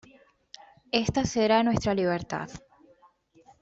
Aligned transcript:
Esta 0.91 1.25
será 1.25 1.61
nuestra 1.61 1.93
libertad. 1.93 2.49